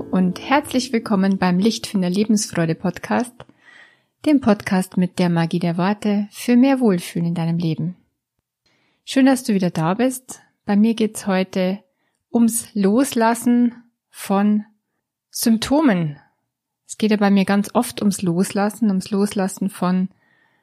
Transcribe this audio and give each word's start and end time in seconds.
Und 0.00 0.40
herzlich 0.40 0.94
willkommen 0.94 1.36
beim 1.36 1.58
Lichtfinder 1.58 2.08
Lebensfreude 2.08 2.74
Podcast, 2.74 3.34
dem 4.24 4.40
Podcast 4.40 4.96
mit 4.96 5.18
der 5.18 5.28
Magie 5.28 5.58
der 5.58 5.76
Worte 5.76 6.26
für 6.30 6.56
mehr 6.56 6.80
Wohlfühlen 6.80 7.28
in 7.28 7.34
deinem 7.34 7.58
Leben. 7.58 7.96
Schön, 9.04 9.26
dass 9.26 9.44
du 9.44 9.52
wieder 9.52 9.70
da 9.70 9.94
bist. 9.94 10.40
Bei 10.64 10.74
mir 10.74 10.94
geht's 10.94 11.26
heute 11.26 11.80
ums 12.32 12.68
Loslassen 12.74 13.74
von 14.08 14.64
Symptomen. 15.30 16.18
Es 16.86 16.96
geht 16.96 17.10
ja 17.10 17.18
bei 17.18 17.30
mir 17.30 17.44
ganz 17.44 17.68
oft 17.74 18.00
ums 18.00 18.22
Loslassen, 18.22 18.88
ums 18.88 19.10
Loslassen 19.10 19.68
von 19.68 20.08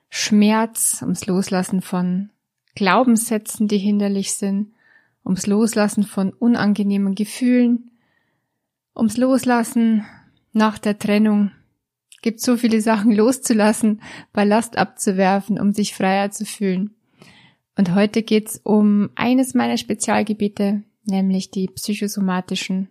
Schmerz, 0.10 1.00
ums 1.04 1.28
Loslassen 1.28 1.82
von 1.82 2.32
Glaubenssätzen, 2.74 3.68
die 3.68 3.78
hinderlich 3.78 4.34
sind, 4.34 4.74
ums 5.24 5.46
Loslassen 5.46 6.04
von 6.04 6.34
unangenehmen 6.34 7.14
Gefühlen, 7.14 7.92
ums 8.98 9.18
Loslassen 9.18 10.06
nach 10.54 10.80
der 10.80 10.98
Trennung. 10.98 11.52
Gibt 12.22 12.42
so 12.42 12.58
viele 12.58 12.82
Sachen 12.82 13.12
loszulassen, 13.12 14.02
Ballast 14.34 14.78
abzuwerfen, 14.78 15.60
um 15.60 15.72
sich 15.72 15.94
freier 15.94 16.32
zu 16.32 16.46
fühlen. 16.46 16.96
Und 17.78 17.94
heute 17.94 18.24
geht's 18.24 18.60
um 18.64 19.12
eines 19.16 19.54
meiner 19.54 19.78
Spezialgebiete, 19.78 20.84
nämlich 21.06 21.52
die 21.52 21.68
psychosomatischen 21.68 22.90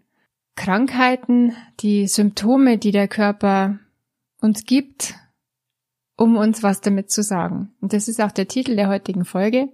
Krankheiten, 0.55 1.55
die 1.80 2.07
Symptome, 2.07 2.79
die 2.79 2.93
der 2.93 3.09
Körper 3.09 3.80
uns 4.41 4.65
gibt, 4.65 5.15
um 6.16 6.37
uns 6.37 6.62
was 6.62 6.80
damit 6.80 7.10
zu 7.10 7.23
sagen. 7.23 7.74
Und 7.80 7.93
das 7.93 8.09
ist 8.09 8.20
auch 8.20 8.32
der 8.32 8.48
Titel 8.48 8.76
der 8.76 8.88
heutigen 8.88 9.24
Folge. 9.24 9.68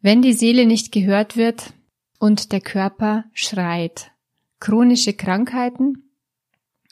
Wenn 0.00 0.22
die 0.22 0.34
Seele 0.34 0.66
nicht 0.66 0.92
gehört 0.92 1.36
wird 1.36 1.72
und 2.18 2.52
der 2.52 2.60
Körper 2.60 3.24
schreit. 3.32 4.10
Chronische 4.58 5.12
Krankheiten 5.12 6.10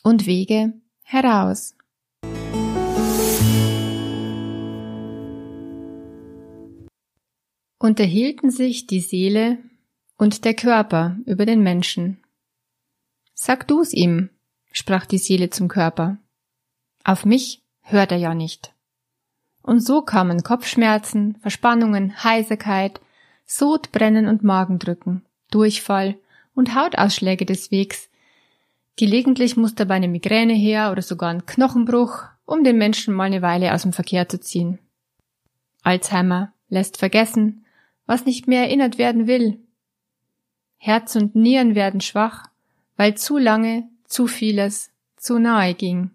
und 0.02 0.26
Wege 0.26 0.74
heraus. 1.02 1.74
Unterhielten 7.78 8.50
sich 8.50 8.86
die 8.86 9.00
Seele 9.00 9.58
und 10.16 10.44
der 10.44 10.54
Körper 10.54 11.16
über 11.24 11.46
den 11.46 11.62
Menschen. 11.62 12.22
Sag 13.32 13.66
du's 13.66 13.94
ihm, 13.94 14.28
sprach 14.70 15.06
die 15.06 15.18
Seele 15.18 15.48
zum 15.48 15.68
Körper. 15.68 16.18
Auf 17.02 17.24
mich 17.24 17.62
hört 17.80 18.12
er 18.12 18.18
ja 18.18 18.34
nicht. 18.34 18.74
Und 19.62 19.80
so 19.80 20.02
kamen 20.02 20.42
Kopfschmerzen, 20.42 21.36
Verspannungen, 21.40 22.22
Heiserkeit, 22.22 23.00
Sodbrennen 23.46 24.28
und 24.28 24.44
Magendrücken, 24.44 25.24
Durchfall 25.50 26.18
und 26.54 26.74
Hautausschläge 26.74 27.46
des 27.46 27.70
Wegs. 27.70 28.08
Gelegentlich 28.96 29.56
muss 29.56 29.74
dabei 29.74 29.94
eine 29.94 30.08
Migräne 30.08 30.54
her 30.54 30.92
oder 30.92 31.02
sogar 31.02 31.30
ein 31.30 31.46
Knochenbruch, 31.46 32.22
um 32.46 32.64
den 32.64 32.78
Menschen 32.78 33.14
mal 33.14 33.24
eine 33.24 33.42
Weile 33.42 33.74
aus 33.74 33.82
dem 33.82 33.92
Verkehr 33.92 34.28
zu 34.28 34.38
ziehen. 34.40 34.78
Alzheimer 35.82 36.52
lässt 36.68 36.96
vergessen, 36.96 37.64
was 38.06 38.24
nicht 38.24 38.46
mehr 38.48 38.62
erinnert 38.62 38.98
werden 38.98 39.26
will. 39.26 39.58
Herz 40.78 41.16
und 41.16 41.34
Nieren 41.34 41.74
werden 41.74 42.00
schwach, 42.00 42.48
weil 42.96 43.16
zu 43.16 43.38
lange 43.38 43.88
zu 44.04 44.26
vieles 44.26 44.90
zu 45.16 45.38
nahe 45.38 45.74
ging. 45.74 46.10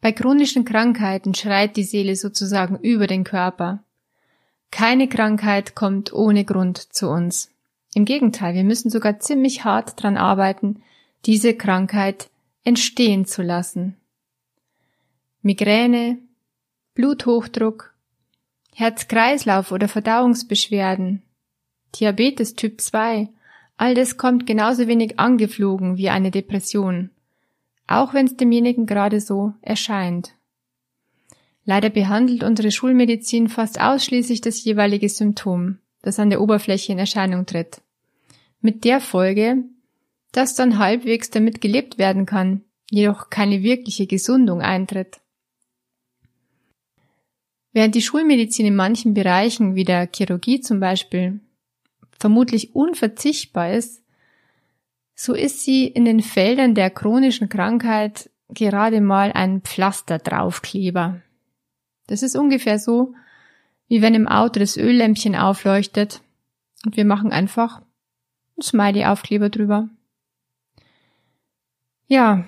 Bei 0.00 0.12
chronischen 0.12 0.64
Krankheiten 0.64 1.34
schreit 1.34 1.76
die 1.76 1.82
Seele 1.82 2.14
sozusagen 2.14 2.78
über 2.78 3.08
den 3.08 3.24
Körper. 3.24 3.82
Keine 4.70 5.08
Krankheit 5.08 5.74
kommt 5.74 6.12
ohne 6.12 6.44
Grund 6.44 6.78
zu 6.78 7.08
uns. 7.08 7.50
Im 7.94 8.04
Gegenteil, 8.04 8.54
wir 8.54 8.64
müssen 8.64 8.90
sogar 8.90 9.18
ziemlich 9.20 9.64
hart 9.64 10.02
dran 10.02 10.16
arbeiten, 10.16 10.82
diese 11.26 11.54
Krankheit 11.54 12.30
entstehen 12.64 13.24
zu 13.24 13.42
lassen. 13.42 13.96
Migräne, 15.42 16.18
Bluthochdruck, 16.94 17.94
Herz-Kreislauf 18.74 19.72
oder 19.72 19.88
Verdauungsbeschwerden, 19.88 21.22
Diabetes 21.94 22.54
Typ 22.54 22.80
2, 22.80 23.28
all 23.76 23.94
das 23.94 24.16
kommt 24.16 24.46
genauso 24.46 24.86
wenig 24.86 25.18
angeflogen 25.18 25.96
wie 25.96 26.10
eine 26.10 26.30
Depression 26.30 27.10
auch 27.88 28.14
wenn 28.14 28.26
es 28.26 28.36
demjenigen 28.36 28.86
gerade 28.86 29.20
so 29.20 29.54
erscheint. 29.62 30.34
Leider 31.64 31.90
behandelt 31.90 32.44
unsere 32.44 32.70
Schulmedizin 32.70 33.48
fast 33.48 33.80
ausschließlich 33.80 34.40
das 34.40 34.62
jeweilige 34.62 35.08
Symptom, 35.08 35.78
das 36.02 36.18
an 36.18 36.30
der 36.30 36.40
Oberfläche 36.40 36.92
in 36.92 36.98
Erscheinung 36.98 37.46
tritt. 37.46 37.80
Mit 38.60 38.84
der 38.84 39.00
Folge, 39.00 39.64
dass 40.32 40.54
dann 40.54 40.78
halbwegs 40.78 41.30
damit 41.30 41.60
gelebt 41.60 41.98
werden 41.98 42.26
kann, 42.26 42.62
jedoch 42.90 43.30
keine 43.30 43.62
wirkliche 43.62 44.06
Gesundung 44.06 44.62
eintritt. 44.62 45.20
Während 47.72 47.94
die 47.94 48.02
Schulmedizin 48.02 48.66
in 48.66 48.76
manchen 48.76 49.14
Bereichen 49.14 49.74
wie 49.74 49.84
der 49.84 50.08
Chirurgie 50.14 50.60
zum 50.60 50.80
Beispiel 50.80 51.40
vermutlich 52.18 52.74
unverzichtbar 52.74 53.72
ist, 53.72 54.02
so 55.14 55.34
ist 55.34 55.64
sie 55.64 55.86
in 55.86 56.04
den 56.04 56.20
Feldern 56.20 56.74
der 56.74 56.90
chronischen 56.90 57.48
Krankheit 57.48 58.30
gerade 58.48 59.00
mal 59.00 59.32
ein 59.32 59.60
Pflaster 59.62 60.18
draufkleber. 60.18 61.20
Das 62.06 62.22
ist 62.22 62.36
ungefähr 62.36 62.78
so, 62.78 63.14
wie 63.88 64.02
wenn 64.02 64.14
im 64.14 64.28
Auto 64.28 64.60
das 64.60 64.76
Öllämpchen 64.76 65.34
aufleuchtet 65.34 66.20
und 66.84 66.96
wir 66.96 67.04
machen 67.04 67.32
einfach 67.32 67.82
ein 68.56 68.62
Smiley-Aufkleber 68.62 69.48
drüber. 69.48 69.88
Ja, 72.06 72.46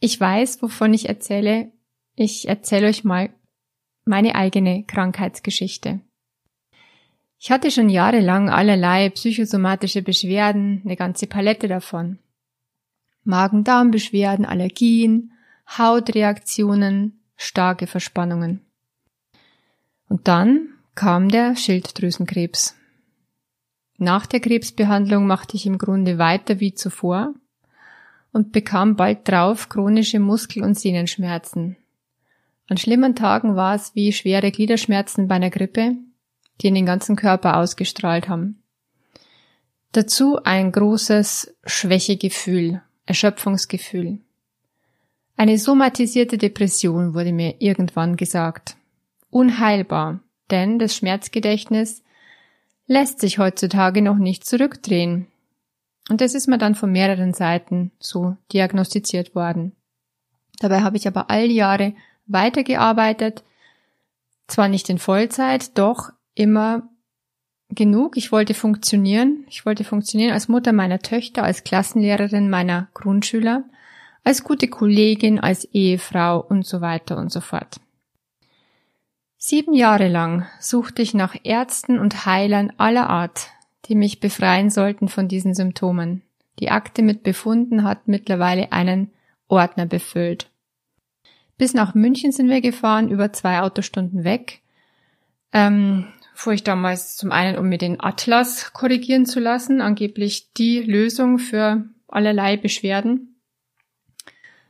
ich 0.00 0.20
weiß, 0.20 0.62
wovon 0.62 0.92
ich 0.94 1.08
erzähle. 1.08 1.72
Ich 2.14 2.48
erzähle 2.48 2.88
euch 2.88 3.04
mal 3.04 3.30
meine 4.04 4.34
eigene 4.34 4.84
Krankheitsgeschichte. 4.84 6.00
Ich 7.38 7.50
hatte 7.50 7.70
schon 7.70 7.88
jahrelang 7.88 8.48
allerlei 8.48 9.10
psychosomatische 9.10 10.02
Beschwerden, 10.02 10.82
eine 10.84 10.96
ganze 10.96 11.26
Palette 11.26 11.68
davon. 11.68 12.18
Magen-Darm-Beschwerden, 13.24 14.46
Allergien, 14.46 15.32
Hautreaktionen, 15.68 17.20
starke 17.36 17.86
Verspannungen. 17.86 18.65
Und 20.08 20.28
dann 20.28 20.68
kam 20.94 21.28
der 21.28 21.56
Schilddrüsenkrebs. 21.56 22.74
Nach 23.98 24.26
der 24.26 24.40
Krebsbehandlung 24.40 25.26
machte 25.26 25.56
ich 25.56 25.66
im 25.66 25.78
Grunde 25.78 26.18
weiter 26.18 26.60
wie 26.60 26.74
zuvor 26.74 27.34
und 28.32 28.52
bekam 28.52 28.96
bald 28.96 29.28
drauf 29.28 29.68
chronische 29.68 30.20
Muskel- 30.20 30.62
und 30.62 30.78
Sehnenschmerzen. 30.78 31.76
An 32.68 32.76
schlimmen 32.76 33.14
Tagen 33.14 33.56
war 33.56 33.74
es 33.74 33.94
wie 33.94 34.12
schwere 34.12 34.50
Gliederschmerzen 34.50 35.28
bei 35.28 35.36
einer 35.36 35.50
Grippe 35.50 35.96
die 36.60 36.68
in 36.68 36.74
den 36.74 36.86
ganzen 36.86 37.16
Körper 37.16 37.56
ausgestrahlt 37.58 38.28
haben. 38.28 38.62
Dazu 39.92 40.42
ein 40.42 40.72
großes 40.72 41.54
Schwächegefühl, 41.64 42.82
Erschöpfungsgefühl. 43.06 44.20
Eine 45.36 45.58
somatisierte 45.58 46.38
Depression 46.38 47.14
wurde 47.14 47.32
mir 47.32 47.56
irgendwann 47.60 48.16
gesagt. 48.16 48.76
Unheilbar, 49.30 50.20
denn 50.50 50.78
das 50.78 50.94
Schmerzgedächtnis 50.96 52.02
lässt 52.86 53.20
sich 53.20 53.38
heutzutage 53.38 54.02
noch 54.02 54.16
nicht 54.16 54.44
zurückdrehen. 54.44 55.26
Und 56.08 56.20
das 56.20 56.34
ist 56.34 56.46
mir 56.46 56.58
dann 56.58 56.74
von 56.74 56.92
mehreren 56.92 57.34
Seiten 57.34 57.90
so 57.98 58.36
diagnostiziert 58.52 59.34
worden. 59.34 59.72
Dabei 60.60 60.82
habe 60.82 60.96
ich 60.96 61.08
aber 61.08 61.30
all 61.30 61.48
die 61.48 61.56
Jahre 61.56 61.94
weitergearbeitet, 62.26 63.42
zwar 64.46 64.68
nicht 64.68 64.88
in 64.88 64.98
Vollzeit, 64.98 65.76
doch 65.76 66.10
immer 66.34 66.88
genug. 67.70 68.16
Ich 68.16 68.30
wollte 68.30 68.54
funktionieren. 68.54 69.44
Ich 69.48 69.66
wollte 69.66 69.82
funktionieren 69.82 70.32
als 70.32 70.48
Mutter 70.48 70.72
meiner 70.72 71.00
Töchter, 71.00 71.42
als 71.42 71.64
Klassenlehrerin 71.64 72.48
meiner 72.48 72.88
Grundschüler, 72.94 73.64
als 74.22 74.44
gute 74.44 74.68
Kollegin, 74.68 75.40
als 75.40 75.64
Ehefrau 75.64 76.40
und 76.40 76.64
so 76.64 76.80
weiter 76.80 77.16
und 77.16 77.32
so 77.32 77.40
fort. 77.40 77.80
Sieben 79.48 79.74
Jahre 79.74 80.08
lang 80.08 80.44
suchte 80.58 81.02
ich 81.02 81.14
nach 81.14 81.36
Ärzten 81.44 82.00
und 82.00 82.26
Heilern 82.26 82.72
aller 82.78 83.08
Art, 83.08 83.50
die 83.84 83.94
mich 83.94 84.18
befreien 84.18 84.70
sollten 84.70 85.06
von 85.06 85.28
diesen 85.28 85.54
Symptomen. 85.54 86.22
Die 86.58 86.72
Akte 86.72 87.00
mit 87.00 87.22
Befunden 87.22 87.84
hat 87.84 88.08
mittlerweile 88.08 88.72
einen 88.72 89.12
Ordner 89.46 89.86
befüllt. 89.86 90.50
Bis 91.58 91.74
nach 91.74 91.94
München 91.94 92.32
sind 92.32 92.48
wir 92.48 92.60
gefahren, 92.60 93.08
über 93.08 93.32
zwei 93.32 93.60
Autostunden 93.60 94.24
weg. 94.24 94.62
Ähm, 95.52 96.08
fuhr 96.34 96.54
ich 96.54 96.64
damals 96.64 97.14
zum 97.14 97.30
einen, 97.30 97.56
um 97.56 97.68
mir 97.68 97.78
den 97.78 98.00
Atlas 98.00 98.72
korrigieren 98.72 99.26
zu 99.26 99.38
lassen, 99.38 99.80
angeblich 99.80 100.54
die 100.54 100.80
Lösung 100.80 101.38
für 101.38 101.84
allerlei 102.08 102.56
Beschwerden. 102.56 103.36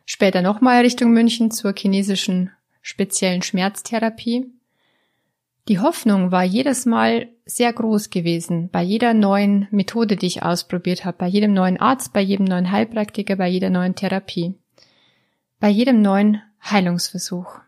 Später 0.04 0.42
nochmal 0.42 0.82
Richtung 0.82 1.12
München 1.12 1.50
zur 1.50 1.72
chinesischen 1.74 2.50
speziellen 2.82 3.40
Schmerztherapie. 3.40 4.52
Die 5.68 5.80
Hoffnung 5.80 6.30
war 6.30 6.44
jedes 6.44 6.86
Mal 6.86 7.28
sehr 7.44 7.72
groß 7.72 8.10
gewesen, 8.10 8.68
bei 8.70 8.82
jeder 8.82 9.14
neuen 9.14 9.66
Methode, 9.72 10.14
die 10.14 10.26
ich 10.26 10.44
ausprobiert 10.44 11.04
habe, 11.04 11.18
bei 11.18 11.26
jedem 11.26 11.54
neuen 11.54 11.80
Arzt, 11.80 12.12
bei 12.12 12.20
jedem 12.20 12.46
neuen 12.46 12.70
Heilpraktiker, 12.70 13.34
bei 13.34 13.48
jeder 13.48 13.70
neuen 13.70 13.96
Therapie, 13.96 14.54
bei 15.58 15.68
jedem 15.68 16.02
neuen 16.02 16.40
Heilungsversuch. 16.62 17.58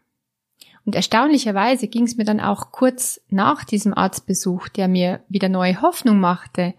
Und 0.84 0.94
erstaunlicherweise 0.94 1.88
ging 1.88 2.04
es 2.04 2.16
mir 2.16 2.24
dann 2.24 2.40
auch 2.40 2.70
kurz 2.70 3.20
nach 3.30 3.64
diesem 3.64 3.94
Arztbesuch, 3.94 4.68
der 4.68 4.86
mir 4.86 5.20
wieder 5.28 5.48
neue 5.48 5.82
Hoffnung 5.82 6.20
machte, 6.20 6.74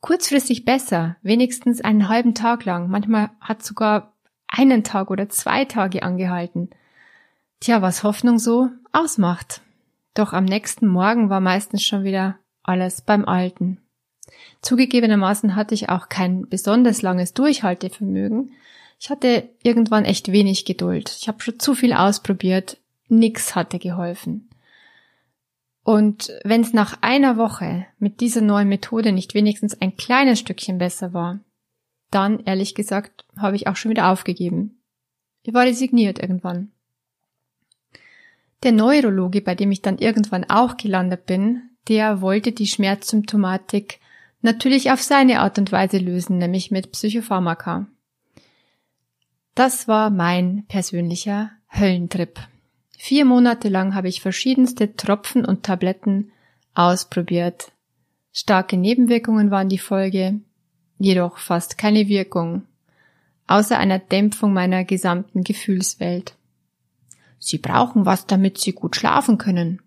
kurzfristig 0.00 0.64
besser, 0.64 1.16
wenigstens 1.22 1.80
einen 1.80 2.08
halben 2.08 2.34
Tag 2.34 2.64
lang. 2.64 2.88
Manchmal 2.88 3.30
hat 3.40 3.64
sogar 3.64 4.14
einen 4.46 4.84
Tag 4.84 5.10
oder 5.10 5.28
zwei 5.28 5.64
Tage 5.64 6.04
angehalten. 6.04 6.70
Tja, 7.58 7.82
was 7.82 8.04
Hoffnung 8.04 8.38
so 8.38 8.70
ausmacht. 8.92 9.62
Doch 10.16 10.32
am 10.32 10.46
nächsten 10.46 10.86
Morgen 10.86 11.28
war 11.28 11.40
meistens 11.40 11.84
schon 11.84 12.02
wieder 12.02 12.38
alles 12.62 13.02
beim 13.02 13.26
Alten. 13.26 13.82
Zugegebenermaßen 14.62 15.54
hatte 15.54 15.74
ich 15.74 15.90
auch 15.90 16.08
kein 16.08 16.48
besonders 16.48 17.02
langes 17.02 17.34
Durchhaltevermögen. 17.34 18.52
Ich 18.98 19.10
hatte 19.10 19.50
irgendwann 19.62 20.06
echt 20.06 20.32
wenig 20.32 20.64
Geduld. 20.64 21.14
Ich 21.20 21.28
habe 21.28 21.42
schon 21.42 21.60
zu 21.60 21.74
viel 21.74 21.92
ausprobiert, 21.92 22.78
Nix 23.08 23.54
hatte 23.54 23.78
geholfen. 23.78 24.48
Und 25.84 26.32
wenn 26.44 26.62
es 26.62 26.72
nach 26.72 27.02
einer 27.02 27.36
Woche 27.36 27.86
mit 27.98 28.20
dieser 28.20 28.40
neuen 28.40 28.70
Methode 28.70 29.12
nicht 29.12 29.34
wenigstens 29.34 29.80
ein 29.80 29.96
kleines 29.96 30.40
Stückchen 30.40 30.78
besser 30.78 31.12
war, 31.12 31.40
dann, 32.10 32.40
ehrlich 32.40 32.74
gesagt, 32.74 33.26
habe 33.36 33.54
ich 33.54 33.68
auch 33.68 33.76
schon 33.76 33.90
wieder 33.90 34.08
aufgegeben. 34.08 34.80
Ich 35.42 35.52
war 35.52 35.64
resigniert 35.64 36.18
irgendwann. 36.18 36.72
Der 38.62 38.72
Neurologe, 38.72 39.42
bei 39.42 39.54
dem 39.54 39.70
ich 39.70 39.82
dann 39.82 39.98
irgendwann 39.98 40.44
auch 40.44 40.76
gelandet 40.76 41.26
bin, 41.26 41.70
der 41.88 42.20
wollte 42.20 42.52
die 42.52 42.66
Schmerzsymptomatik 42.66 44.00
natürlich 44.42 44.90
auf 44.90 45.02
seine 45.02 45.40
Art 45.40 45.58
und 45.58 45.72
Weise 45.72 45.98
lösen, 45.98 46.38
nämlich 46.38 46.70
mit 46.70 46.92
Psychopharmaka. 46.92 47.86
Das 49.54 49.88
war 49.88 50.10
mein 50.10 50.64
persönlicher 50.68 51.50
Höllentrip. 51.70 52.40
Vier 52.98 53.24
Monate 53.24 53.68
lang 53.68 53.94
habe 53.94 54.08
ich 54.08 54.20
verschiedenste 54.20 54.96
Tropfen 54.96 55.44
und 55.44 55.62
Tabletten 55.62 56.32
ausprobiert. 56.74 57.72
Starke 58.32 58.76
Nebenwirkungen 58.76 59.50
waren 59.50 59.68
die 59.68 59.78
Folge, 59.78 60.40
jedoch 60.98 61.38
fast 61.38 61.78
keine 61.78 62.08
Wirkung, 62.08 62.62
außer 63.46 63.78
einer 63.78 63.98
Dämpfung 63.98 64.52
meiner 64.52 64.84
gesamten 64.84 65.42
Gefühlswelt. 65.42 66.36
Sie 67.46 67.58
brauchen 67.58 68.06
was, 68.06 68.26
damit 68.26 68.58
Sie 68.58 68.72
gut 68.72 68.96
schlafen 68.96 69.38
können. 69.38 69.80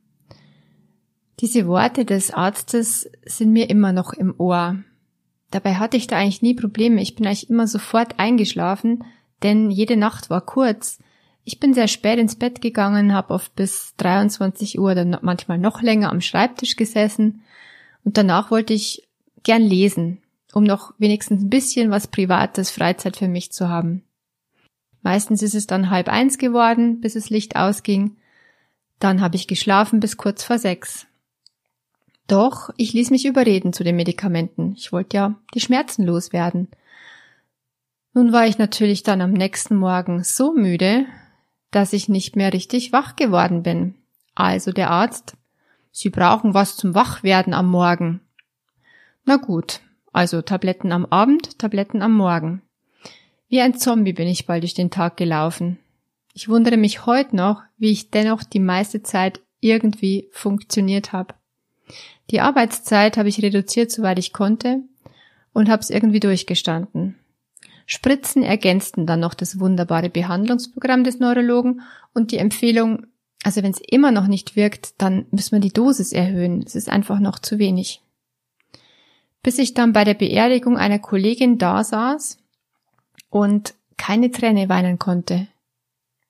Diese 1.39 1.67
Worte 1.67 2.05
des 2.05 2.31
Arztes 2.31 3.09
sind 3.25 3.51
mir 3.51 3.69
immer 3.69 3.93
noch 3.93 4.13
im 4.13 4.33
Ohr. 4.37 4.77
Dabei 5.51 5.75
hatte 5.75 5.97
ich 5.97 6.07
da 6.07 6.17
eigentlich 6.17 6.41
nie 6.41 6.53
Probleme. 6.53 7.01
Ich 7.01 7.15
bin 7.15 7.25
eigentlich 7.25 7.49
immer 7.49 7.67
sofort 7.67 8.19
eingeschlafen, 8.19 9.03
denn 9.41 9.71
jede 9.71 9.97
Nacht 9.97 10.29
war 10.29 10.41
kurz 10.41 10.99
ich 11.51 11.59
bin 11.59 11.73
sehr 11.73 11.87
spät 11.87 12.19
ins 12.19 12.35
Bett 12.35 12.61
gegangen, 12.61 13.11
habe 13.11 13.33
oft 13.33 13.55
bis 13.55 13.95
23 13.97 14.77
Uhr 14.77 14.93
dann 14.93 15.17
manchmal 15.23 15.57
noch 15.57 15.81
länger 15.81 16.11
am 16.11 16.21
Schreibtisch 16.21 16.75
gesessen 16.75 17.41
und 18.03 18.17
danach 18.17 18.51
wollte 18.51 18.73
ich 18.73 19.07
gern 19.41 19.63
lesen, 19.63 20.21
um 20.53 20.63
noch 20.63 20.93
wenigstens 20.99 21.41
ein 21.41 21.49
bisschen 21.49 21.89
was 21.89 22.05
Privates, 22.05 22.69
Freizeit 22.69 23.17
für 23.17 23.27
mich 23.27 23.51
zu 23.51 23.67
haben. 23.67 24.03
Meistens 25.01 25.41
ist 25.41 25.55
es 25.55 25.67
dann 25.67 25.89
halb 25.89 26.09
eins 26.09 26.37
geworden, 26.37 26.99
bis 26.99 27.13
das 27.13 27.29
Licht 27.29 27.55
ausging. 27.55 28.17
Dann 28.99 29.21
habe 29.21 29.35
ich 29.35 29.47
geschlafen 29.47 29.99
bis 29.99 30.17
kurz 30.17 30.43
vor 30.43 30.57
sechs. 30.57 31.07
Doch 32.27 32.69
ich 32.77 32.93
ließ 32.93 33.09
mich 33.09 33.25
überreden 33.25 33.73
zu 33.73 33.83
den 33.83 33.95
Medikamenten. 33.95 34.73
Ich 34.77 34.91
wollte 34.91 35.17
ja 35.17 35.35
die 35.55 35.61
Schmerzen 35.61 36.05
loswerden. 36.05 36.67
Nun 38.13 38.31
war 38.33 38.45
ich 38.45 38.57
natürlich 38.57 39.03
dann 39.03 39.21
am 39.21 39.31
nächsten 39.31 39.75
Morgen 39.75 40.23
so 40.23 40.53
müde, 40.53 41.05
dass 41.71 41.93
ich 41.93 42.09
nicht 42.09 42.35
mehr 42.35 42.53
richtig 42.53 42.91
wach 42.91 43.15
geworden 43.15 43.63
bin. 43.63 43.95
Also 44.35 44.71
der 44.71 44.89
Arzt, 44.89 45.35
Sie 45.91 46.09
brauchen 46.09 46.53
was 46.53 46.77
zum 46.77 46.95
Wachwerden 46.95 47.53
am 47.53 47.67
Morgen. 47.69 48.21
Na 49.25 49.37
gut, 49.37 49.81
also 50.13 50.41
Tabletten 50.41 50.91
am 50.91 51.05
Abend, 51.05 51.59
Tabletten 51.59 52.01
am 52.01 52.13
Morgen. 52.13 52.61
Wie 53.49 53.61
ein 53.61 53.73
Zombie 53.73 54.13
bin 54.13 54.27
ich 54.27 54.45
bald 54.45 54.61
durch 54.61 54.75
den 54.75 54.91
Tag 54.91 55.17
gelaufen. 55.17 55.79
Ich 56.35 56.49
wundere 56.49 56.77
mich 56.77 57.07
heute 57.07 57.35
noch, 57.35 57.63
wie 57.79 57.89
ich 57.89 58.11
dennoch 58.11 58.43
die 58.43 58.59
meiste 58.59 59.01
Zeit 59.01 59.41
irgendwie 59.59 60.29
funktioniert 60.31 61.13
habe. 61.13 61.33
Die 62.29 62.41
Arbeitszeit 62.41 63.17
habe 63.17 63.27
ich 63.27 63.41
reduziert, 63.41 63.89
soweit 63.89 64.19
ich 64.19 64.33
konnte, 64.33 64.83
und 65.51 65.67
habe 65.67 65.81
es 65.81 65.89
irgendwie 65.89 66.19
durchgestanden. 66.19 67.15
Spritzen 67.87 68.43
ergänzten 68.43 69.07
dann 69.07 69.19
noch 69.19 69.33
das 69.33 69.59
wunderbare 69.59 70.11
Behandlungsprogramm 70.11 71.03
des 71.03 71.19
Neurologen 71.19 71.81
und 72.13 72.31
die 72.31 72.37
Empfehlung, 72.37 73.07
also 73.43 73.63
wenn 73.63 73.71
es 73.71 73.81
immer 73.81 74.11
noch 74.11 74.27
nicht 74.27 74.55
wirkt, 74.55 75.01
dann 75.01 75.25
müssen 75.31 75.53
wir 75.53 75.59
die 75.59 75.73
Dosis 75.73 76.13
erhöhen. 76.13 76.61
Es 76.63 76.75
ist 76.75 76.87
einfach 76.87 77.19
noch 77.19 77.39
zu 77.39 77.57
wenig. 77.57 78.03
Bis 79.41 79.57
ich 79.57 79.73
dann 79.73 79.91
bei 79.91 80.03
der 80.03 80.13
Beerdigung 80.13 80.77
einer 80.77 80.99
Kollegin 80.99 81.57
da 81.57 81.83
saß 81.83 82.37
und 83.29 83.73
keine 83.97 84.31
Träne 84.31 84.69
weinen 84.69 84.99
konnte, 84.99 85.47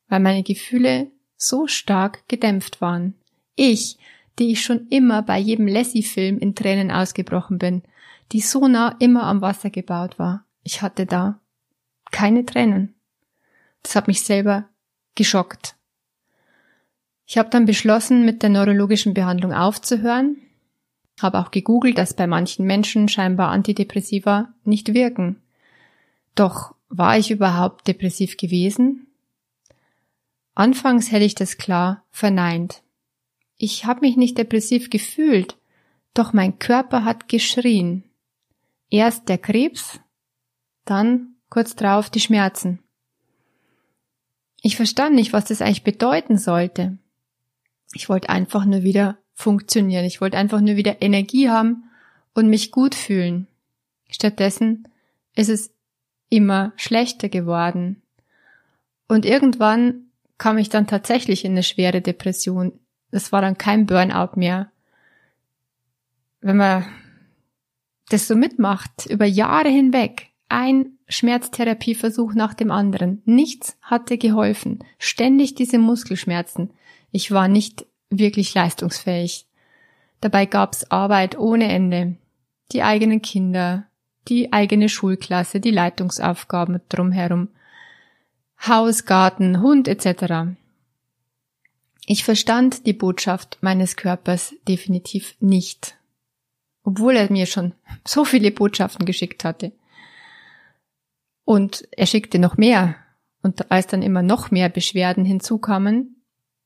weil 0.07 0.19
meine 0.19 0.44
Gefühle 0.44 1.12
so 1.38 1.68
stark 1.68 2.28
gedämpft 2.28 2.81
waren. 2.81 3.13
Ich, 3.56 3.98
die 4.38 4.51
ich 4.51 4.63
schon 4.63 4.88
immer 4.90 5.22
bei 5.22 5.38
jedem 5.38 5.68
Lassie-Film 5.68 6.40
in 6.40 6.56
Tränen 6.56 6.92
ausgebrochen 6.92 7.57
bin, 7.57 7.84
die 8.31 8.42
so 8.42 8.68
nah 8.68 8.96
immer 9.00 9.24
am 9.24 9.42
Wasser 9.42 9.69
gebaut 9.69 10.19
war. 10.19 10.46
Ich 10.63 10.81
hatte 10.81 11.06
da 11.06 11.40
keine 12.12 12.46
Tränen. 12.46 12.96
Das 13.84 13.96
hat 13.96 14.07
mich 14.07 14.22
selber 14.22 14.66
geschockt. 15.16 15.75
Ich 17.25 17.38
habe 17.38 17.50
dann 17.50 17.66
beschlossen, 17.66 18.25
mit 18.25 18.42
der 18.42 18.50
neurologischen 18.50 19.13
Behandlung 19.13 19.54
aufzuhören, 19.54 20.38
habe 21.22 21.40
auch 21.40 21.51
gegoogelt, 21.51 21.98
dass 21.98 22.13
bei 22.13 22.28
manchen 22.28 22.66
Menschen 22.66 23.07
scheinbar 23.07 23.50
Antidepressiva 23.50 24.50
nicht 24.63 24.94
wirken. 24.94 25.42
Doch 26.34 26.74
war 26.89 27.18
ich 27.18 27.31
überhaupt 27.31 27.88
depressiv 27.88 28.38
gewesen? 28.38 29.07
Anfangs 30.55 31.12
hätte 31.12 31.25
ich 31.25 31.36
das 31.36 31.58
klar 31.58 32.03
verneint. 32.12 32.81
Ich 33.58 33.86
habe 33.86 34.01
mich 34.01 34.17
nicht 34.17 34.38
depressiv 34.38 34.89
gefühlt, 34.89 35.58
doch 36.13 36.34
mein 36.34 36.60
Körper 36.60 37.05
hat 37.05 37.29
geschrien. 37.29 38.03
Erst 38.89 39.29
der 39.29 39.38
Krebs, 39.38 40.00
dann 40.86 41.36
kurz 41.50 41.75
drauf 41.75 42.10
die 42.10 42.19
Schmerzen. 42.19 42.79
Ich 44.62 44.75
verstand 44.75 45.15
nicht, 45.15 45.31
was 45.31 45.46
das 45.46 45.62
eigentlich 45.62 45.84
bedeuten 45.84 46.38
sollte. 46.38 46.98
Ich 47.93 48.10
wollte 48.10 48.29
einfach 48.29 48.65
nur 48.65 48.84
wieder 48.84 49.17
funktionieren. 49.34 50.05
Ich 50.05 50.19
wollte 50.19 50.38
einfach 50.38 50.60
nur 50.60 50.75
wieder 50.75 51.01
Energie 51.01 51.50
haben 51.50 51.86
und 52.34 52.50
mich 52.50 52.72
gut 52.72 52.96
fühlen. 52.96 53.48
Stattdessen 54.10 54.88
ist 55.36 55.50
es 55.50 55.72
immer 56.29 56.74
schlechter 56.75 57.29
geworden. 57.29 58.01
Und 59.07 59.25
irgendwann 59.25 60.09
kam 60.38 60.57
ich 60.57 60.69
dann 60.69 60.88
tatsächlich 60.88 61.43
in 61.43 61.51
eine 61.51 61.63
schwere 61.63 62.01
Depression. 62.01 62.79
Das 63.12 63.31
war 63.31 63.41
dann 63.41 63.57
kein 63.57 63.86
Burnout 63.86 64.38
mehr. 64.38 64.71
Wenn 66.41 66.57
man 66.57 66.86
das 68.09 68.27
so 68.27 68.36
mitmacht, 68.36 69.05
über 69.07 69.25
Jahre 69.25 69.69
hinweg, 69.69 70.27
ein 70.48 70.98
Schmerztherapieversuch 71.07 72.33
nach 72.33 72.53
dem 72.53 72.71
anderen. 72.71 73.21
Nichts 73.25 73.77
hatte 73.81 74.17
geholfen. 74.17 74.79
Ständig 74.98 75.55
diese 75.55 75.79
Muskelschmerzen. 75.79 76.71
Ich 77.12 77.31
war 77.31 77.48
nicht 77.48 77.86
wirklich 78.09 78.53
leistungsfähig. 78.53 79.48
Dabei 80.21 80.45
gab's 80.45 80.89
Arbeit 80.91 81.38
ohne 81.38 81.69
Ende. 81.69 82.15
Die 82.71 82.83
eigenen 82.83 83.21
Kinder, 83.21 83.88
die 84.29 84.53
eigene 84.53 84.89
Schulklasse, 84.89 85.59
die 85.59 85.71
Leitungsaufgaben 85.71 86.81
drumherum. 86.89 87.50
Haus, 88.67 89.05
Garten, 89.05 89.62
Hund 89.62 89.88
etc. 89.88 90.51
Ich 92.05 92.24
verstand 92.24 92.86
die 92.86 92.93
Botschaft 92.93 93.57
meines 93.62 93.95
Körpers 93.95 94.55
definitiv 94.67 95.36
nicht, 95.39 95.95
obwohl 96.83 97.15
er 97.15 97.31
mir 97.31 97.45
schon 97.45 97.74
so 98.07 98.25
viele 98.25 98.51
Botschaften 98.51 99.05
geschickt 99.05 99.43
hatte. 99.43 99.71
Und 101.45 101.88
er 101.91 102.05
schickte 102.05 102.38
noch 102.38 102.57
mehr. 102.57 102.95
Und 103.41 103.71
als 103.71 103.88
dann 103.88 104.03
immer 104.03 104.21
noch 104.21 104.51
mehr 104.51 104.69
Beschwerden 104.69 105.25
hinzukamen, 105.25 106.17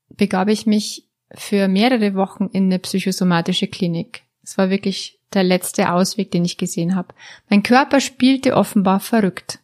begab 0.09 0.49
ich 0.49 0.65
mich 0.65 1.07
für 1.35 1.67
mehrere 1.67 2.15
Wochen 2.15 2.49
in 2.51 2.65
eine 2.65 2.79
psychosomatische 2.79 3.67
Klinik. 3.67 4.23
Es 4.43 4.57
war 4.57 4.69
wirklich 4.69 5.19
der 5.35 5.43
letzte 5.43 5.91
Ausweg, 5.91 6.31
den 6.31 6.45
ich 6.45 6.57
gesehen 6.57 6.95
habe. 6.95 7.13
Mein 7.49 7.63
Körper 7.63 7.99
spielte 7.99 8.55
offenbar 8.55 8.99
verrückt. 8.99 9.59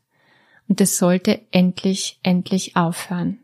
Und 0.68 0.82
es 0.82 0.98
sollte 0.98 1.42
endlich, 1.52 2.20
endlich 2.22 2.76
aufhören. 2.76 3.40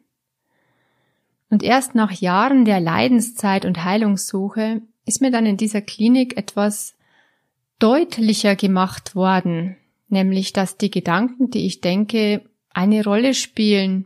Und 1.49 1.63
erst 1.63 1.95
nach 1.95 2.11
Jahren 2.11 2.65
der 2.65 2.79
Leidenszeit 2.79 3.65
und 3.65 3.83
Heilungssuche 3.83 4.81
ist 5.05 5.21
mir 5.21 5.31
dann 5.31 5.45
in 5.45 5.57
dieser 5.57 5.81
Klinik 5.81 6.37
etwas 6.37 6.95
deutlicher 7.79 8.55
gemacht 8.55 9.15
worden, 9.15 9.77
nämlich 10.09 10.53
dass 10.53 10.77
die 10.77 10.91
Gedanken, 10.91 11.49
die 11.49 11.65
ich 11.65 11.81
denke, 11.81 12.41
eine 12.73 13.03
Rolle 13.03 13.33
spielen. 13.33 14.05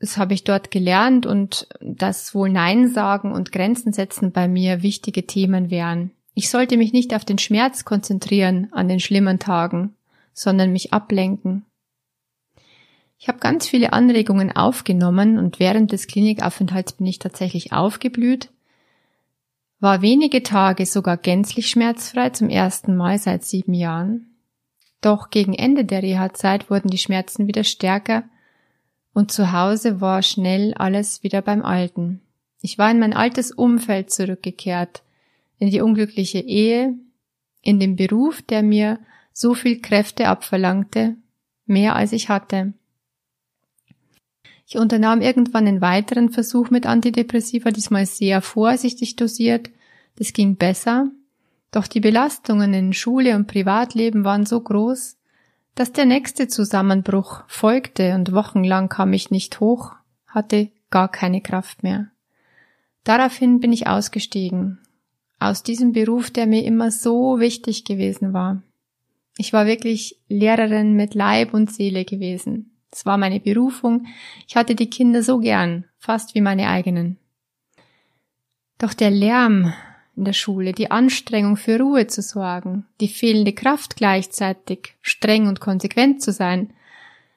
Das 0.00 0.16
habe 0.18 0.34
ich 0.34 0.44
dort 0.44 0.70
gelernt 0.70 1.26
und 1.26 1.68
dass 1.80 2.34
wohl 2.34 2.50
Nein 2.50 2.88
sagen 2.88 3.32
und 3.32 3.52
Grenzen 3.52 3.92
setzen 3.92 4.32
bei 4.32 4.48
mir 4.48 4.82
wichtige 4.82 5.26
Themen 5.26 5.70
wären. 5.70 6.10
Ich 6.38 6.50
sollte 6.50 6.76
mich 6.76 6.92
nicht 6.92 7.14
auf 7.14 7.24
den 7.24 7.38
Schmerz 7.38 7.86
konzentrieren 7.86 8.68
an 8.72 8.88
den 8.88 9.00
schlimmen 9.00 9.38
Tagen, 9.38 9.94
sondern 10.34 10.70
mich 10.70 10.92
ablenken. 10.92 11.64
Ich 13.18 13.28
habe 13.28 13.38
ganz 13.38 13.66
viele 13.66 13.94
Anregungen 13.94 14.54
aufgenommen 14.54 15.38
und 15.38 15.58
während 15.58 15.92
des 15.92 16.06
Klinikaufenthalts 16.08 16.92
bin 16.92 17.06
ich 17.06 17.18
tatsächlich 17.18 17.72
aufgeblüht, 17.72 18.50
war 19.80 20.02
wenige 20.02 20.42
Tage 20.42 20.84
sogar 20.84 21.16
gänzlich 21.16 21.70
schmerzfrei 21.70 22.28
zum 22.28 22.50
ersten 22.50 22.96
Mal 22.96 23.18
seit 23.18 23.42
sieben 23.42 23.72
Jahren. 23.72 24.36
Doch 25.00 25.30
gegen 25.30 25.54
Ende 25.54 25.86
der 25.86 26.02
Reha-Zeit 26.02 26.68
wurden 26.68 26.90
die 26.90 26.98
Schmerzen 26.98 27.46
wieder 27.46 27.64
stärker 27.64 28.24
und 29.14 29.32
zu 29.32 29.52
Hause 29.52 30.02
war 30.02 30.20
schnell 30.20 30.74
alles 30.74 31.22
wieder 31.22 31.40
beim 31.40 31.64
Alten. 31.64 32.20
Ich 32.60 32.76
war 32.76 32.90
in 32.90 32.98
mein 32.98 33.14
altes 33.14 33.52
Umfeld 33.52 34.10
zurückgekehrt, 34.10 35.02
in 35.58 35.70
die 35.70 35.80
unglückliche 35.80 36.38
Ehe, 36.38 36.94
in 37.62 37.80
den 37.80 37.96
Beruf, 37.96 38.42
der 38.42 38.62
mir 38.62 38.98
so 39.32 39.54
viel 39.54 39.80
Kräfte 39.80 40.28
abverlangte, 40.28 41.16
mehr 41.66 41.96
als 41.96 42.12
ich 42.12 42.28
hatte. 42.28 42.72
Ich 44.68 44.76
unternahm 44.76 45.20
irgendwann 45.20 45.66
einen 45.66 45.80
weiteren 45.80 46.30
Versuch 46.30 46.70
mit 46.70 46.86
Antidepressiva, 46.86 47.70
diesmal 47.70 48.06
sehr 48.06 48.42
vorsichtig 48.42 49.16
dosiert. 49.16 49.70
Das 50.16 50.32
ging 50.32 50.56
besser. 50.56 51.10
Doch 51.70 51.86
die 51.86 52.00
Belastungen 52.00 52.74
in 52.74 52.92
Schule 52.92 53.36
und 53.36 53.46
Privatleben 53.46 54.24
waren 54.24 54.46
so 54.46 54.60
groß, 54.60 55.16
dass 55.74 55.92
der 55.92 56.06
nächste 56.06 56.48
Zusammenbruch 56.48 57.44
folgte 57.46 58.14
und 58.14 58.32
wochenlang 58.32 58.88
kam 58.88 59.12
ich 59.12 59.30
nicht 59.30 59.60
hoch, 59.60 59.92
hatte 60.26 60.70
gar 60.90 61.10
keine 61.10 61.42
Kraft 61.42 61.82
mehr. 61.82 62.10
Daraufhin 63.04 63.60
bin 63.60 63.72
ich 63.72 63.86
ausgestiegen. 63.86 64.78
Aus 65.38 65.62
diesem 65.62 65.92
Beruf, 65.92 66.30
der 66.30 66.46
mir 66.46 66.64
immer 66.64 66.90
so 66.90 67.40
wichtig 67.40 67.84
gewesen 67.84 68.32
war. 68.32 68.62
Ich 69.38 69.52
war 69.52 69.66
wirklich 69.66 70.18
Lehrerin 70.28 70.94
mit 70.94 71.14
Leib 71.14 71.52
und 71.52 71.70
Seele 71.70 72.04
gewesen. 72.04 72.70
Es 72.90 73.04
war 73.04 73.18
meine 73.18 73.40
Berufung. 73.40 74.06
Ich 74.48 74.56
hatte 74.56 74.74
die 74.74 74.88
Kinder 74.88 75.22
so 75.22 75.38
gern, 75.38 75.84
fast 75.98 76.34
wie 76.34 76.40
meine 76.40 76.68
eigenen. 76.68 77.18
Doch 78.78 78.94
der 78.94 79.10
Lärm 79.10 79.74
in 80.16 80.24
der 80.24 80.32
Schule, 80.32 80.72
die 80.72 80.90
Anstrengung 80.90 81.56
für 81.56 81.78
Ruhe 81.78 82.06
zu 82.06 82.22
sorgen, 82.22 82.86
die 83.00 83.08
fehlende 83.08 83.52
Kraft 83.52 83.96
gleichzeitig 83.96 84.94
streng 85.02 85.46
und 85.46 85.60
konsequent 85.60 86.22
zu 86.22 86.32
sein, 86.32 86.72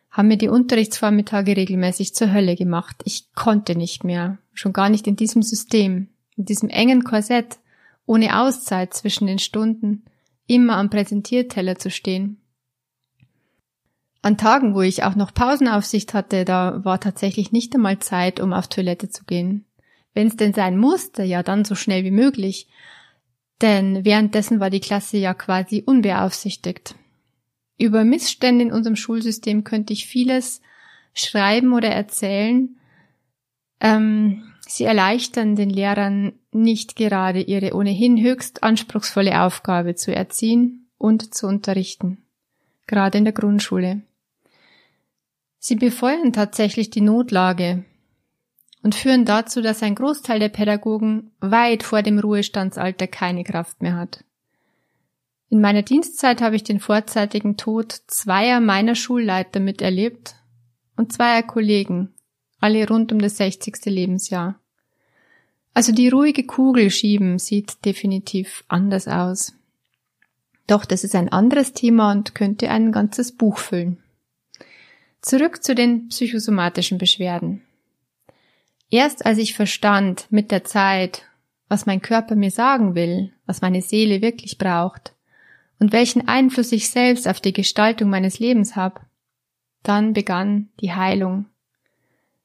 haben 0.09 0.29
mir 0.29 0.37
die 0.37 0.47
Unterrichtsvormittage 0.47 1.57
regelmäßig 1.57 2.15
zur 2.15 2.31
Hölle 2.31 2.55
gemacht. 2.55 2.95
Ich 3.03 3.33
konnte 3.35 3.75
nicht 3.75 4.03
mehr, 4.03 4.37
schon 4.53 4.73
gar 4.73 4.89
nicht 4.89 5.07
in 5.07 5.17
diesem 5.17 5.41
System, 5.41 6.07
in 6.35 6.45
diesem 6.45 6.69
engen 6.69 7.03
Korsett, 7.03 7.59
ohne 8.09 8.41
Auszeit 8.41 8.95
zwischen 8.95 9.27
den 9.27 9.37
Stunden, 9.37 10.03
immer 10.47 10.77
am 10.77 10.89
Präsentierteller 10.89 11.75
zu 11.75 11.91
stehen. 11.91 12.41
An 14.23 14.35
Tagen, 14.35 14.73
wo 14.73 14.81
ich 14.81 15.03
auch 15.03 15.13
noch 15.13 15.31
Pausenaufsicht 15.31 16.15
hatte, 16.15 16.43
da 16.43 16.83
war 16.83 16.99
tatsächlich 16.99 17.51
nicht 17.51 17.75
einmal 17.75 17.99
Zeit, 17.99 18.39
um 18.39 18.51
auf 18.51 18.67
Toilette 18.67 19.09
zu 19.09 19.25
gehen. 19.25 19.65
Wenn 20.15 20.25
es 20.25 20.35
denn 20.35 20.55
sein 20.55 20.75
musste, 20.75 21.21
ja 21.21 21.43
dann 21.43 21.65
so 21.65 21.75
schnell 21.75 22.03
wie 22.03 22.09
möglich. 22.09 22.67
Denn 23.61 24.03
währenddessen 24.03 24.59
war 24.59 24.71
die 24.71 24.79
Klasse 24.79 25.17
ja 25.17 25.35
quasi 25.35 25.83
unbeaufsichtigt. 25.85 26.95
Über 27.77 28.03
Missstände 28.05 28.65
in 28.65 28.71
unserem 28.71 28.95
Schulsystem 28.95 29.63
könnte 29.63 29.93
ich 29.93 30.07
vieles 30.07 30.61
schreiben 31.13 31.73
oder 31.73 31.89
erzählen. 31.89 32.75
Ähm, 33.79 34.48
sie 34.69 34.83
erleichtern 34.83 35.55
den 35.55 35.69
Lehrern 35.69 36.33
nicht 36.51 36.95
gerade 36.95 37.41
ihre 37.41 37.73
ohnehin 37.73 38.21
höchst 38.21 38.63
anspruchsvolle 38.63 39.41
Aufgabe 39.41 39.95
zu 39.95 40.13
erziehen 40.13 40.89
und 40.97 41.33
zu 41.33 41.47
unterrichten. 41.47 42.23
Gerade 42.87 43.17
in 43.17 43.23
der 43.23 43.33
Grundschule. 43.33 44.01
Sie 45.57 45.75
befeuern 45.75 46.33
tatsächlich 46.33 46.89
die 46.89 47.01
Notlage 47.01 47.83
und 48.81 48.95
führen 48.95 49.25
dazu, 49.25 49.61
dass 49.61 49.83
ein 49.83 49.95
Großteil 49.95 50.39
der 50.39 50.49
Pädagogen 50.49 51.31
weit 51.39 51.83
vor 51.83 52.01
dem 52.01 52.17
Ruhestandsalter 52.17 53.07
keine 53.07 53.43
Kraft 53.43 53.81
mehr 53.81 53.95
hat. 53.95 54.23
In 55.49 55.61
meiner 55.61 55.81
Dienstzeit 55.81 56.41
habe 56.41 56.55
ich 56.55 56.63
den 56.63 56.79
vorzeitigen 56.79 57.57
Tod 57.57 57.91
zweier 58.07 58.59
meiner 58.59 58.95
Schulleiter 58.95 59.59
miterlebt 59.59 60.35
und 60.95 61.11
zweier 61.11 61.43
Kollegen, 61.43 62.13
alle 62.59 62.87
rund 62.87 63.11
um 63.11 63.19
das 63.19 63.37
60. 63.37 63.85
Lebensjahr. 63.85 64.59
Also 65.73 65.91
die 65.91 66.09
ruhige 66.09 66.45
Kugel 66.45 66.89
schieben 66.89 67.39
sieht 67.39 67.85
definitiv 67.85 68.63
anders 68.67 69.07
aus. 69.07 69.53
Doch 70.67 70.85
das 70.85 71.03
ist 71.03 71.15
ein 71.15 71.29
anderes 71.29 71.73
Thema 71.73 72.11
und 72.11 72.35
könnte 72.35 72.69
ein 72.69 72.91
ganzes 72.91 73.31
Buch 73.31 73.57
füllen. 73.57 73.97
Zurück 75.21 75.63
zu 75.63 75.75
den 75.75 76.09
psychosomatischen 76.09 76.97
Beschwerden. 76.97 77.61
Erst 78.89 79.25
als 79.25 79.37
ich 79.37 79.53
verstand 79.53 80.27
mit 80.29 80.51
der 80.51 80.63
Zeit, 80.63 81.23
was 81.67 81.85
mein 81.85 82.01
Körper 82.01 82.35
mir 82.35 82.51
sagen 82.51 82.95
will, 82.95 83.31
was 83.45 83.61
meine 83.61 83.81
Seele 83.81 84.21
wirklich 84.21 84.57
braucht 84.57 85.13
und 85.79 85.91
welchen 85.91 86.27
Einfluss 86.27 86.71
ich 86.71 86.89
selbst 86.89 87.27
auf 87.27 87.39
die 87.39 87.53
Gestaltung 87.53 88.09
meines 88.09 88.39
Lebens 88.39 88.75
habe, 88.75 89.01
dann 89.83 90.13
begann 90.13 90.69
die 90.81 90.93
Heilung. 90.93 91.45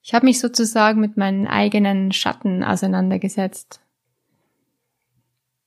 Ich 0.05 0.13
habe 0.13 0.27
mich 0.27 0.39
sozusagen 0.39 1.01
mit 1.01 1.17
meinen 1.17 1.47
eigenen 1.47 2.13
Schatten 2.13 2.63
auseinandergesetzt. 2.63 3.81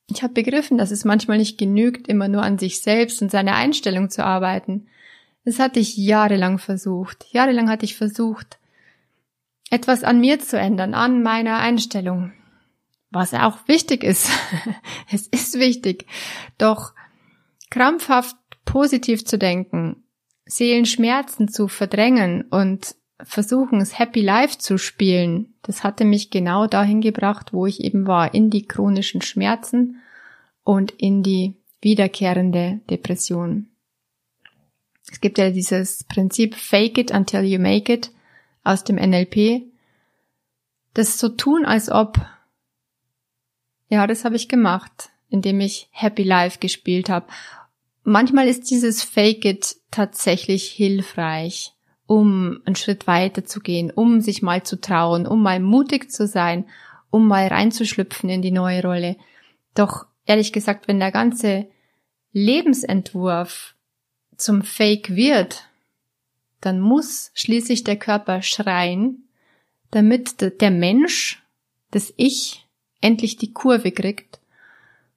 Ich 0.08 0.22
habe 0.22 0.32
begriffen, 0.32 0.78
dass 0.78 0.92
es 0.92 1.04
manchmal 1.04 1.38
nicht 1.38 1.58
genügt, 1.58 2.08
immer 2.08 2.28
nur 2.28 2.42
an 2.42 2.56
sich 2.56 2.80
selbst 2.80 3.20
und 3.20 3.30
seiner 3.30 3.56
Einstellung 3.56 4.08
zu 4.08 4.24
arbeiten, 4.24 4.86
das 5.44 5.58
hatte 5.58 5.80
ich 5.80 5.96
jahrelang 5.96 6.58
versucht. 6.58 7.26
Jahrelang 7.32 7.70
hatte 7.70 7.86
ich 7.86 7.96
versucht, 7.96 8.58
etwas 9.70 10.04
an 10.04 10.20
mir 10.20 10.38
zu 10.40 10.58
ändern, 10.58 10.92
an 10.92 11.22
meiner 11.22 11.58
Einstellung. 11.58 12.32
Was 13.10 13.32
auch 13.32 13.66
wichtig 13.66 14.04
ist. 14.04 14.30
es 15.10 15.26
ist 15.28 15.58
wichtig. 15.58 16.04
Doch 16.58 16.92
krampfhaft 17.70 18.36
positiv 18.66 19.24
zu 19.24 19.38
denken, 19.38 20.04
Seelenschmerzen 20.44 21.48
zu 21.48 21.66
verdrängen 21.66 22.42
und 22.42 22.94
versuchen, 23.22 23.80
es 23.80 23.98
Happy 23.98 24.20
Life 24.20 24.58
zu 24.58 24.78
spielen, 24.78 25.54
das 25.62 25.84
hatte 25.84 26.04
mich 26.04 26.30
genau 26.30 26.66
dahin 26.66 27.00
gebracht, 27.00 27.52
wo 27.52 27.66
ich 27.66 27.82
eben 27.82 28.06
war, 28.06 28.34
in 28.34 28.50
die 28.50 28.66
chronischen 28.66 29.22
Schmerzen 29.22 30.00
und 30.62 30.92
in 30.92 31.22
die 31.22 31.56
wiederkehrende 31.80 32.80
Depression. 32.90 33.68
Es 35.10 35.20
gibt 35.20 35.38
ja 35.38 35.50
dieses 35.50 36.04
Prinzip 36.04 36.54
Fake 36.54 36.98
it 36.98 37.10
until 37.10 37.42
you 37.42 37.58
make 37.58 37.92
it 37.92 38.10
aus 38.62 38.84
dem 38.84 38.96
NLP. 38.96 39.62
Das 40.94 41.18
so 41.18 41.28
tun, 41.28 41.64
als 41.64 41.90
ob, 41.90 42.20
ja, 43.88 44.06
das 44.06 44.24
habe 44.24 44.36
ich 44.36 44.48
gemacht, 44.48 45.10
indem 45.30 45.60
ich 45.60 45.88
Happy 45.92 46.22
Life 46.22 46.58
gespielt 46.58 47.08
habe. 47.08 47.26
Manchmal 48.02 48.48
ist 48.48 48.70
dieses 48.70 49.02
Fake 49.02 49.44
it 49.44 49.76
tatsächlich 49.90 50.70
hilfreich, 50.70 51.74
um 52.08 52.62
einen 52.64 52.74
Schritt 52.74 53.06
weiter 53.06 53.44
zu 53.44 53.60
gehen, 53.60 53.90
um 53.90 54.22
sich 54.22 54.40
mal 54.40 54.62
zu 54.62 54.80
trauen, 54.80 55.26
um 55.26 55.42
mal 55.42 55.60
mutig 55.60 56.10
zu 56.10 56.26
sein, 56.26 56.64
um 57.10 57.28
mal 57.28 57.46
reinzuschlüpfen 57.46 58.30
in 58.30 58.40
die 58.40 58.50
neue 58.50 58.82
Rolle. 58.82 59.16
Doch 59.74 60.06
ehrlich 60.24 60.54
gesagt, 60.54 60.88
wenn 60.88 61.00
der 61.00 61.12
ganze 61.12 61.68
Lebensentwurf 62.32 63.74
zum 64.38 64.62
Fake 64.62 65.14
wird, 65.14 65.68
dann 66.62 66.80
muss 66.80 67.30
schließlich 67.34 67.84
der 67.84 67.98
Körper 67.98 68.40
schreien, 68.40 69.28
damit 69.90 70.40
der 70.62 70.70
Mensch, 70.70 71.42
das 71.90 72.14
Ich, 72.16 72.66
endlich 73.02 73.36
die 73.36 73.52
Kurve 73.52 73.92
kriegt 73.92 74.40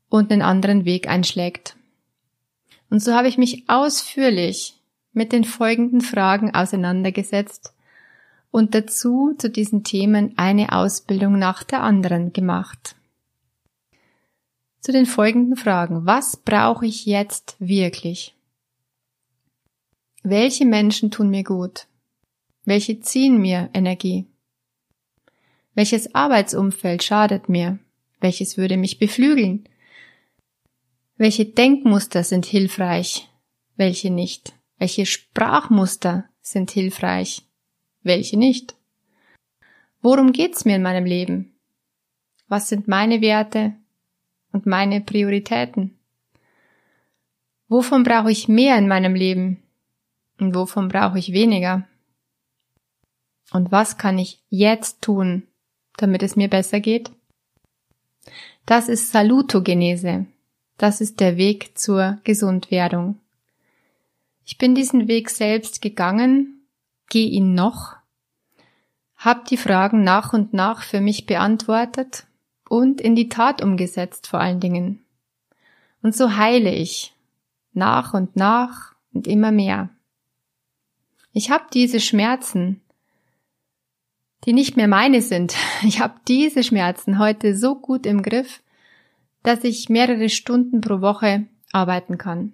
und 0.10 0.30
einen 0.30 0.42
anderen 0.42 0.84
Weg 0.84 1.08
einschlägt. 1.08 1.78
Und 2.90 3.00
so 3.00 3.14
habe 3.14 3.30
ich 3.30 3.38
mich 3.38 3.64
ausführlich 3.70 4.81
mit 5.14 5.32
den 5.32 5.44
folgenden 5.44 6.02
Fragen 6.02 6.54
auseinandergesetzt 6.54 7.74
und 8.52 8.76
dazu 8.76 9.34
zu 9.38 9.50
diesen 9.50 9.84
Themen 9.84 10.34
eine 10.38 10.72
Ausbildung 10.74 11.40
nach 11.40 11.64
der 11.64 11.82
anderen 11.82 12.34
gemacht. 12.34 12.96
Zu 14.80 14.92
den 14.92 15.06
folgenden 15.06 15.56
Fragen. 15.56 16.06
Was 16.06 16.38
brauche 16.38 16.86
ich 16.86 17.06
jetzt 17.06 17.56
wirklich? 17.60 18.36
Welche 20.24 20.66
Menschen 20.66 21.12
tun 21.12 21.30
mir 21.30 21.44
gut? 21.44 21.88
Welche 22.66 23.00
ziehen 23.00 23.40
mir 23.40 23.70
Energie? 23.74 24.28
Welches 25.74 26.14
Arbeitsumfeld 26.14 27.04
schadet 27.04 27.48
mir? 27.48 27.80
Welches 28.20 28.58
würde 28.58 28.78
mich 28.78 29.00
beflügeln? 29.00 29.68
Welche 31.18 31.46
Denkmuster 31.46 32.24
sind 32.24 32.46
hilfreich? 32.46 33.30
Welche 33.78 34.10
nicht? 34.10 34.54
Welche 34.82 35.06
Sprachmuster 35.06 36.28
sind 36.42 36.72
hilfreich? 36.72 37.46
Welche 38.02 38.36
nicht? 38.36 38.76
Worum 40.02 40.32
geht's 40.32 40.66
mir 40.66 40.76
in 40.78 40.82
meinem 40.82 41.06
Leben? 41.06 41.54
Was 42.48 42.68
sind 42.68 42.88
meine 42.88 43.22
Werte 43.22 43.76
und 44.52 44.66
meine 44.66 45.00
Prioritäten? 45.00 46.00
Wovon 47.68 48.02
brauche 48.02 48.32
ich 48.32 48.48
mehr 48.48 48.76
in 48.80 48.88
meinem 48.88 49.14
Leben 49.14 49.62
und 50.40 50.56
wovon 50.56 50.88
brauche 50.88 51.20
ich 51.20 51.32
weniger? 51.32 51.88
Und 53.52 53.72
was 53.72 54.00
kann 54.00 54.18
ich 54.18 54.42
jetzt 54.50 55.04
tun, 55.04 55.44
damit 55.98 56.24
es 56.24 56.36
mir 56.36 56.48
besser 56.48 56.80
geht? 56.80 57.12
Das 58.66 58.90
ist 58.90 59.12
Salutogenese. 59.12 60.26
Das 60.80 61.02
ist 61.02 61.20
der 61.20 61.38
Weg 61.38 61.78
zur 61.78 62.20
Gesundwerdung. 62.24 63.20
Ich 64.46 64.58
bin 64.58 64.76
diesen 64.76 65.08
Weg 65.08 65.30
selbst 65.30 65.82
gegangen, 65.82 66.66
gehe 67.10 67.30
ihn 67.30 67.54
noch, 67.54 67.96
habe 69.16 69.44
die 69.50 69.58
Fragen 69.58 70.04
nach 70.04 70.34
und 70.34 70.54
nach 70.54 70.82
für 70.84 71.00
mich 71.00 71.26
beantwortet 71.26 72.26
und 72.68 73.00
in 73.02 73.16
die 73.16 73.30
Tat 73.30 73.62
umgesetzt 73.62 74.28
vor 74.28 74.40
allen 74.40 74.60
Dingen. 74.60 75.06
Und 76.02 76.16
so 76.16 76.36
heile 76.36 76.74
ich 76.74 77.14
nach 77.74 78.14
und 78.14 78.36
nach 78.36 78.96
und 79.14 79.28
immer 79.28 79.52
mehr. 79.52 79.90
Ich 81.34 81.52
habe 81.52 81.66
diese 81.72 82.00
Schmerzen, 82.00 82.82
die 84.46 84.54
nicht 84.54 84.76
mehr 84.76 84.88
meine 84.88 85.22
sind. 85.22 85.56
Ich 85.84 86.00
habe 86.00 86.16
diese 86.28 86.64
Schmerzen 86.64 87.20
heute 87.20 87.56
so 87.56 87.76
gut 87.76 88.06
im 88.06 88.22
Griff, 88.22 88.62
dass 89.44 89.64
ich 89.64 89.90
mehrere 89.90 90.30
Stunden 90.30 90.82
pro 90.82 91.02
Woche 91.02 91.48
arbeiten 91.72 92.18
kann. 92.18 92.54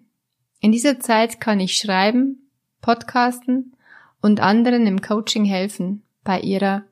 In 0.59 0.71
dieser 0.71 0.99
Zeit 0.99 1.39
kann 1.39 1.59
ich 1.59 1.77
schreiben, 1.77 2.49
podcasten 2.81 3.75
und 4.21 4.39
anderen 4.39 4.87
im 4.87 5.01
Coaching 5.01 5.45
helfen 5.45 6.03
bei 6.23 6.39
ihrer 6.39 6.83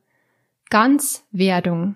Ganzwerdung, 0.69 1.95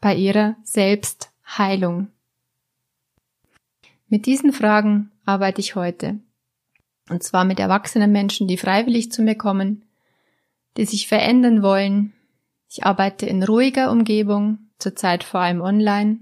bei 0.00 0.14
ihrer 0.14 0.56
Selbstheilung. 0.62 2.08
Mit 4.08 4.26
diesen 4.26 4.52
Fragen 4.52 5.10
arbeite 5.24 5.60
ich 5.60 5.76
heute. 5.76 6.18
Und 7.08 7.22
zwar 7.22 7.44
mit 7.44 7.58
erwachsenen 7.58 8.12
Menschen, 8.12 8.46
die 8.46 8.56
freiwillig 8.56 9.10
zu 9.12 9.22
mir 9.22 9.34
kommen, 9.34 9.84
die 10.76 10.84
sich 10.84 11.08
verändern 11.08 11.62
wollen. 11.62 12.12
Ich 12.68 12.84
arbeite 12.84 13.26
in 13.26 13.42
ruhiger 13.42 13.90
Umgebung, 13.90 14.58
zurzeit 14.78 15.24
vor 15.24 15.40
allem 15.40 15.60
online. 15.60 16.20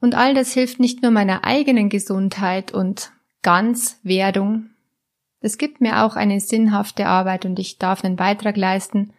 Und 0.00 0.14
all 0.14 0.34
das 0.34 0.52
hilft 0.52 0.80
nicht 0.80 1.02
nur 1.02 1.10
meiner 1.10 1.44
eigenen 1.44 1.88
Gesundheit 1.88 2.72
und 2.72 3.12
Ganzwerdung. 3.42 4.70
Es 5.40 5.58
gibt 5.58 5.80
mir 5.80 6.04
auch 6.04 6.16
eine 6.16 6.40
sinnhafte 6.40 7.06
Arbeit 7.06 7.44
und 7.44 7.58
ich 7.58 7.78
darf 7.78 8.04
einen 8.04 8.16
Beitrag 8.16 8.56
leisten, 8.56 9.12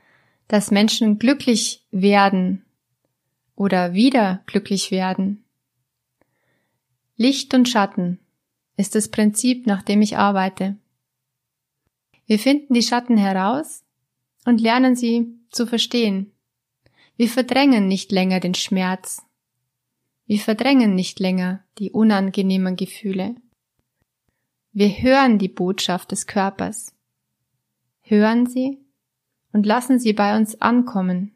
dass 0.48 0.72
Menschen 0.72 1.18
glücklich 1.18 1.86
werden 1.92 2.66
oder 3.56 3.94
wieder 3.94 4.42
glücklich 4.48 4.92
werden. 4.92 5.44
Licht 7.16 7.54
und 7.54 7.70
Schatten 7.70 8.20
ist 8.76 8.96
das 8.96 9.10
Prinzip, 9.10 9.68
nach 9.68 9.84
dem 9.84 10.02
ich 10.02 10.18
arbeite. 10.18 10.78
Wir 12.26 12.40
finden 12.40 12.74
die 12.74 12.82
Schatten 12.82 13.18
heraus 13.18 13.84
und 14.46 14.62
lernen 14.62 14.96
sie 14.96 15.28
zu 15.52 15.68
verstehen. 15.68 16.32
Wir 17.18 17.30
verdrängen 17.30 17.88
nicht 17.88 18.12
länger 18.12 18.40
den 18.40 18.56
Schmerz. 18.56 19.22
Wir 20.32 20.40
verdrängen 20.40 20.96
nicht 20.96 21.20
länger 21.20 21.62
die 21.78 21.92
unangenehmen 21.92 22.78
Gefühle. 22.78 23.36
Wir 24.72 24.88
hören 24.88 25.40
die 25.40 25.50
Botschaft 25.50 26.14
des 26.14 26.26
Körpers. 26.26 26.96
Hören 28.00 28.46
sie 28.46 28.78
und 29.52 29.66
lassen 29.66 30.00
sie 30.00 30.14
bei 30.14 30.38
uns 30.38 30.62
ankommen. 30.62 31.36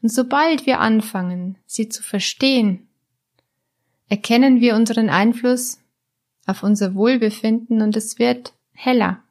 Und 0.00 0.08
sobald 0.08 0.64
wir 0.64 0.80
anfangen, 0.80 1.58
sie 1.66 1.90
zu 1.90 2.02
verstehen, 2.02 2.88
erkennen 4.08 4.62
wir 4.62 4.76
unseren 4.76 5.10
Einfluss 5.10 5.82
auf 6.46 6.62
unser 6.62 6.94
Wohlbefinden 6.94 7.82
und 7.82 7.98
es 7.98 8.18
wird 8.18 8.54
heller. 8.72 9.22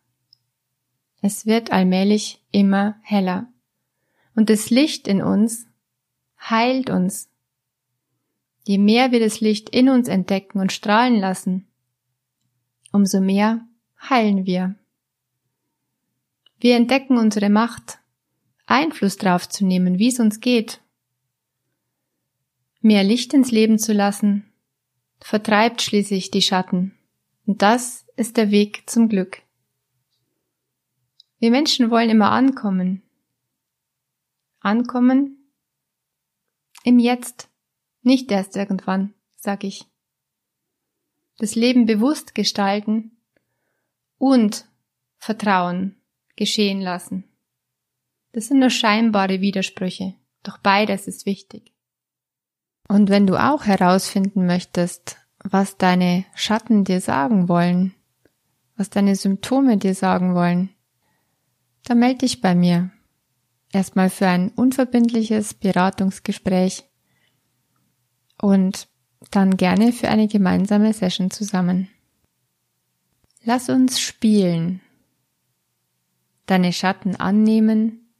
Es 1.23 1.47
wird 1.47 1.71
allmählich 1.71 2.39
immer 2.51 2.99
heller. 3.01 3.47
Und 4.35 4.51
das 4.51 4.69
Licht 4.69 5.07
in 5.07 5.23
uns 5.23 5.65
heilt 6.39 6.91
uns. 6.91 7.30
Je 8.63 8.77
mehr 8.77 9.11
wir 9.11 9.19
das 9.19 9.39
Licht 9.39 9.69
in 9.69 9.89
uns 9.89 10.07
entdecken 10.07 10.59
und 10.59 10.71
strahlen 10.71 11.19
lassen, 11.19 11.67
umso 12.91 13.19
mehr 13.19 13.65
heilen 14.09 14.45
wir. 14.45 14.75
Wir 16.59 16.75
entdecken 16.75 17.17
unsere 17.17 17.49
Macht, 17.49 17.99
Einfluss 18.67 19.17
drauf 19.17 19.49
zu 19.49 19.65
nehmen, 19.65 19.97
wie 19.97 20.09
es 20.09 20.19
uns 20.19 20.39
geht. 20.39 20.79
Mehr 22.81 23.03
Licht 23.03 23.33
ins 23.33 23.51
Leben 23.51 23.79
zu 23.79 23.93
lassen, 23.93 24.51
vertreibt 25.19 25.81
schließlich 25.81 26.31
die 26.31 26.41
Schatten. 26.41 26.95
Und 27.45 27.61
das 27.61 28.05
ist 28.15 28.37
der 28.37 28.51
Weg 28.51 28.89
zum 28.89 29.09
Glück. 29.09 29.41
Wir 31.39 31.49
Menschen 31.49 31.89
wollen 31.89 32.09
immer 32.09 32.31
ankommen. 32.31 33.01
Ankommen 34.59 35.37
im 36.83 36.99
Jetzt, 36.99 37.50
nicht 38.01 38.31
erst 38.31 38.55
irgendwann, 38.55 39.13
sag 39.35 39.63
ich. 39.63 39.85
Das 41.37 41.55
Leben 41.55 41.85
bewusst 41.85 42.35
gestalten 42.35 43.17
und 44.17 44.65
Vertrauen 45.17 45.95
geschehen 46.35 46.81
lassen. 46.81 47.23
Das 48.31 48.47
sind 48.47 48.59
nur 48.59 48.69
scheinbare 48.69 49.41
Widersprüche, 49.41 50.15
doch 50.43 50.57
beides 50.57 51.07
ist 51.07 51.25
wichtig. 51.25 51.73
Und 52.87 53.09
wenn 53.09 53.27
du 53.27 53.37
auch 53.37 53.65
herausfinden 53.65 54.45
möchtest, 54.45 55.17
was 55.43 55.77
deine 55.77 56.25
Schatten 56.35 56.83
dir 56.83 57.01
sagen 57.01 57.47
wollen, 57.47 57.93
was 58.75 58.89
deine 58.89 59.15
Symptome 59.15 59.77
dir 59.77 59.95
sagen 59.95 60.35
wollen, 60.35 60.69
dann 61.85 61.99
melde 61.99 62.19
dich 62.19 62.41
bei 62.41 62.55
mir. 62.55 62.91
Erstmal 63.71 64.09
für 64.09 64.27
ein 64.27 64.49
unverbindliches 64.49 65.53
Beratungsgespräch 65.53 66.83
und 68.41 68.87
dann 69.29 69.55
gerne 69.55 69.93
für 69.93 70.09
eine 70.09 70.27
gemeinsame 70.27 70.91
Session 70.93 71.31
zusammen. 71.31 71.87
Lass 73.43 73.69
uns 73.69 73.99
spielen, 73.99 74.81
deine 76.47 76.73
Schatten 76.73 77.15
annehmen 77.15 78.13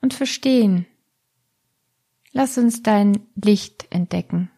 und 0.00 0.14
verstehen. 0.14 0.86
Lass 2.32 2.56
uns 2.56 2.82
dein 2.82 3.20
Licht 3.34 3.86
entdecken. 3.90 4.50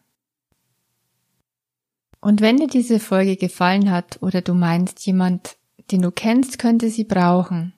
Und 2.19 2.41
wenn 2.41 2.57
dir 2.57 2.67
diese 2.67 2.99
Folge 2.99 3.37
gefallen 3.37 3.91
hat 3.91 4.21
oder 4.21 4.41
du 4.41 4.53
meinst, 4.53 5.05
jemand, 5.05 5.57
den 5.91 6.01
du 6.01 6.11
kennst, 6.11 6.57
könnte 6.57 6.89
sie 6.89 7.03
brauchen, 7.03 7.73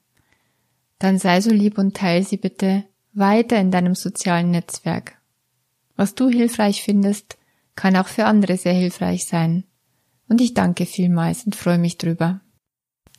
dann 0.97 1.17
sei 1.17 1.41
so 1.41 1.51
lieb 1.51 1.77
und 1.77 1.95
teile 1.95 2.23
sie 2.23 2.37
bitte 2.37 2.85
weiter 3.13 3.59
in 3.59 3.71
deinem 3.71 3.95
sozialen 3.95 4.51
Netzwerk. 4.51 5.18
Was 5.99 6.15
du 6.15 6.29
hilfreich 6.29 6.81
findest, 6.81 7.37
kann 7.75 7.97
auch 7.97 8.07
für 8.07 8.23
andere 8.23 8.55
sehr 8.55 8.71
hilfreich 8.71 9.25
sein. 9.25 9.65
Und 10.29 10.39
ich 10.39 10.53
danke 10.53 10.85
vielmals 10.85 11.43
und 11.43 11.57
freue 11.57 11.77
mich 11.77 11.97
drüber. 11.97 12.39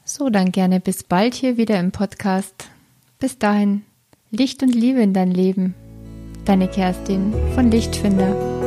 So, 0.03 0.31
dann 0.31 0.51
gerne 0.51 0.81
bis 0.81 1.03
bald 1.03 1.35
hier 1.35 1.59
wieder 1.59 1.79
im 1.79 1.93
Podcast. 1.93 2.71
Bis 3.19 3.37
dahin, 3.37 3.83
Licht 4.31 4.63
und 4.63 4.75
Liebe 4.75 5.03
in 5.03 5.13
dein 5.13 5.31
Leben. 5.31 5.75
Deine 6.47 6.69
Kerstin 6.69 7.35
von 7.55 7.71
Lichtfinder. 7.71 8.60